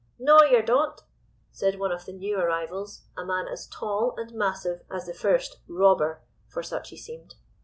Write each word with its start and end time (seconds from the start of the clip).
"'No, 0.17 0.41
yer 0.41 0.63
don't!' 0.63 0.99
said 1.51 1.77
one 1.77 1.91
of 1.91 2.05
the 2.05 2.11
new 2.11 2.39
arrivals, 2.39 3.03
a 3.15 3.23
man 3.23 3.47
as 3.47 3.67
tall 3.67 4.15
and 4.17 4.33
massive 4.33 4.81
as 4.89 5.05
the 5.05 5.13
first 5.13 5.57
'robber' 5.67 6.23
(for 6.47 6.63
such 6.63 6.89
he 6.89 6.97
seemed). 6.97 7.35